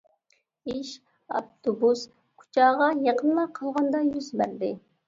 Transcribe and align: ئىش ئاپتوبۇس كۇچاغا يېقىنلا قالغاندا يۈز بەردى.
ئىش 0.71 0.93
ئاپتوبۇس 1.35 2.03
كۇچاغا 2.45 2.91
يېقىنلا 3.05 3.47
قالغاندا 3.61 4.07
يۈز 4.13 4.35
بەردى. 4.43 4.75